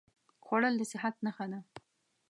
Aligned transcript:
خوړل 0.45 0.73
د 0.77 0.83
صحت 0.91 1.15
نښه 1.25 1.45
ده 1.51 1.59